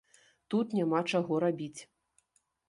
Тут 0.53 0.73
няма 0.77 1.01
чаго 1.11 1.43
рабіць! 1.45 1.81